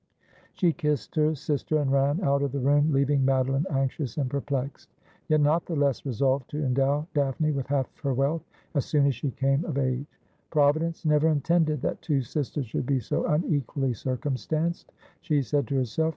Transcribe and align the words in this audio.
She 0.55 0.73
kissed 0.73 1.13
her 1.13 1.35
sister 1.35 1.77
and 1.77 1.91
ran 1.91 2.23
out 2.23 2.41
of 2.41 2.53
the 2.53 2.59
room, 2.59 2.91
leaving 2.91 3.23
Madeline 3.23 3.67
anxious 3.69 4.17
and 4.17 4.31
perplexed, 4.31 4.89
yet 5.27 5.41
not 5.41 5.67
the 5.67 5.75
less 5.75 6.07
resolved 6.07 6.49
to 6.49 6.65
endow 6.65 7.05
Daphne 7.13 7.51
with 7.51 7.67
half 7.67 7.87
her 7.99 8.11
wealth 8.11 8.43
as 8.73 8.83
soon 8.83 9.05
as 9.05 9.13
she 9.13 9.29
came 9.29 9.63
of 9.63 9.77
age. 9.77 10.19
'Providence 10.49 11.05
never 11.05 11.27
intended 11.27 11.83
that 11.83 12.01
two 12.01 12.23
sisters 12.23 12.65
should 12.65 12.87
be 12.87 12.99
so 12.99 13.27
unequally 13.27 13.93
circumstanced,' 13.93 14.91
she 15.21 15.39
said 15.43 15.67
to 15.67 15.75
herself. 15.75 16.09